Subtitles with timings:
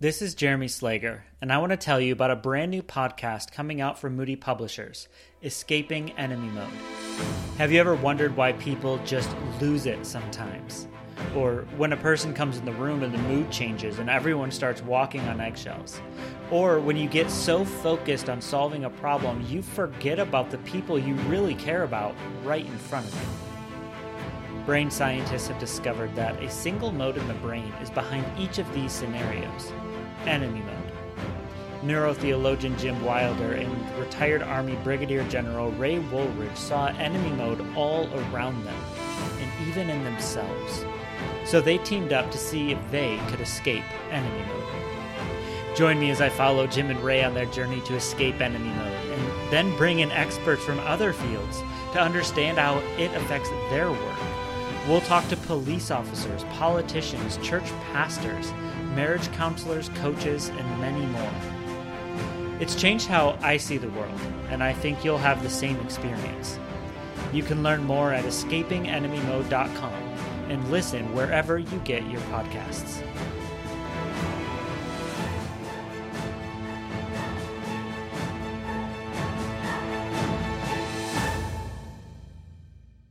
[0.00, 3.50] This is Jeremy Slager, and I want to tell you about a brand new podcast
[3.50, 5.08] coming out from Moody Publishers
[5.42, 6.70] Escaping Enemy Mode.
[7.56, 9.28] Have you ever wondered why people just
[9.60, 10.86] lose it sometimes?
[11.34, 14.80] Or when a person comes in the room and the mood changes and everyone starts
[14.82, 16.00] walking on eggshells?
[16.52, 20.96] Or when you get so focused on solving a problem, you forget about the people
[20.96, 24.64] you really care about right in front of you?
[24.64, 28.72] Brain scientists have discovered that a single node in the brain is behind each of
[28.74, 29.72] these scenarios
[30.26, 30.74] enemy mode.
[31.82, 38.64] Neurotheologian Jim Wilder and retired Army Brigadier General Ray Woolridge saw enemy mode all around
[38.64, 38.80] them,
[39.40, 40.84] and even in themselves.
[41.44, 45.76] So they teamed up to see if they could escape enemy mode.
[45.76, 49.10] Join me as I follow Jim and Ray on their journey to escape enemy mode,
[49.12, 51.62] and then bring in experts from other fields
[51.92, 54.18] to understand how it affects their work.
[54.88, 58.50] We'll talk to police officers, politicians, church pastors,
[58.94, 61.30] marriage counselors, coaches, and many more.
[62.58, 66.58] It's changed how I see the world, and I think you'll have the same experience.
[67.34, 69.92] You can learn more at escapingenemymode.com
[70.48, 73.02] and listen wherever you get your podcasts.